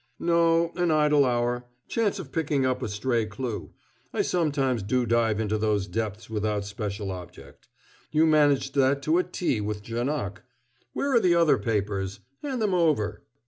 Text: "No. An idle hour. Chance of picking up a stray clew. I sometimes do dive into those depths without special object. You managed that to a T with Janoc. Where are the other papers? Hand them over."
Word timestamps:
"No. 0.17 0.71
An 0.77 0.89
idle 0.89 1.25
hour. 1.27 1.65
Chance 1.87 2.17
of 2.17 2.31
picking 2.31 2.65
up 2.65 2.81
a 2.81 2.89
stray 2.89 3.27
clew. 3.27 3.71
I 4.11 4.23
sometimes 4.23 4.81
do 4.81 5.05
dive 5.05 5.39
into 5.39 5.59
those 5.59 5.85
depths 5.85 6.27
without 6.27 6.65
special 6.65 7.11
object. 7.11 7.67
You 8.11 8.25
managed 8.25 8.73
that 8.73 9.03
to 9.03 9.19
a 9.19 9.23
T 9.23 9.61
with 9.61 9.83
Janoc. 9.83 10.41
Where 10.93 11.13
are 11.13 11.19
the 11.19 11.35
other 11.35 11.59
papers? 11.59 12.19
Hand 12.41 12.63
them 12.63 12.73
over." 12.73 13.21